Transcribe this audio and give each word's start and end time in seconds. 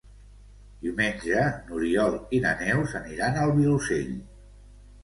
Diumenge 0.85 1.43
n'Oriol 1.67 2.17
i 2.39 2.41
na 2.47 2.55
Neus 2.63 2.97
aniran 3.03 3.41
al 3.45 3.57
Vilosell. 3.61 4.15